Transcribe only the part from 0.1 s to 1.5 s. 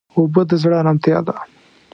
اوبه د زړه ارامتیا ده.